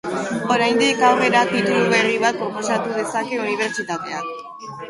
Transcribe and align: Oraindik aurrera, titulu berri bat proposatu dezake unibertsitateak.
Oraindik 0.53 1.03
aurrera, 1.09 1.43
titulu 1.51 1.83
berri 1.93 2.17
bat 2.25 2.41
proposatu 2.41 2.97
dezake 2.97 3.41
unibertsitateak. 3.45 4.35